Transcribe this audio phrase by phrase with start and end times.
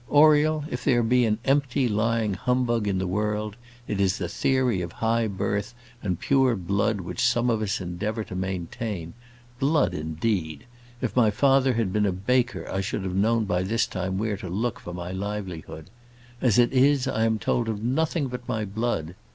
[0.09, 3.55] Oriel, if there be an empty, lying humbug in the world,
[3.87, 8.23] it is the theory of high birth and pure blood which some of us endeavour
[8.23, 9.13] to maintain.
[9.59, 10.65] Blood, indeed!
[11.03, 14.49] If my father had been a baker, I should know by this time where to
[14.49, 15.91] look for my livelihood.
[16.41, 19.13] As it is, I am told of nothing but my blood.